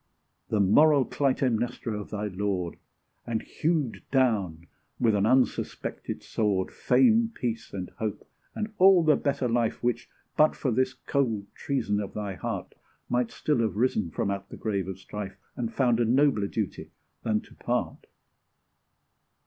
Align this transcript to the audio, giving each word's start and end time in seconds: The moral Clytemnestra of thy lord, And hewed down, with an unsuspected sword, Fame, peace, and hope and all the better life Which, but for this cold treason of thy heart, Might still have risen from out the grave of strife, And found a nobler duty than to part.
The 0.49 0.59
moral 0.59 1.05
Clytemnestra 1.05 1.93
of 1.95 2.09
thy 2.09 2.25
lord, 2.25 2.77
And 3.27 3.43
hewed 3.43 4.01
down, 4.09 4.65
with 4.99 5.13
an 5.13 5.27
unsuspected 5.27 6.23
sword, 6.23 6.71
Fame, 6.71 7.29
peace, 7.35 7.71
and 7.71 7.91
hope 7.99 8.27
and 8.55 8.73
all 8.79 9.03
the 9.03 9.15
better 9.15 9.47
life 9.47 9.83
Which, 9.83 10.09
but 10.35 10.55
for 10.55 10.71
this 10.71 10.95
cold 10.95 11.45
treason 11.53 11.99
of 11.99 12.15
thy 12.15 12.33
heart, 12.33 12.73
Might 13.09 13.29
still 13.29 13.59
have 13.59 13.75
risen 13.75 14.09
from 14.09 14.31
out 14.31 14.49
the 14.49 14.57
grave 14.57 14.87
of 14.87 14.97
strife, 14.97 15.37
And 15.55 15.71
found 15.71 15.99
a 15.99 16.05
nobler 16.05 16.47
duty 16.47 16.89
than 17.21 17.39
to 17.41 17.53
part. 17.53 18.07